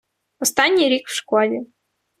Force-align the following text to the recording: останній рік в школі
останній 0.39 0.89
рік 0.89 1.07
в 1.07 1.15
школі 1.15 1.61